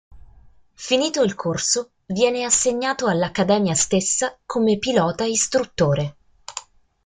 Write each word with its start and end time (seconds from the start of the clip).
Finito 0.87 1.21
il 1.21 1.35
corso, 1.35 1.91
viene 2.07 2.43
assegnato 2.43 3.05
all'accademia 3.05 3.75
stessa 3.75 4.35
come 4.47 4.79
pilota 4.79 5.25
istruttore. 5.25 6.15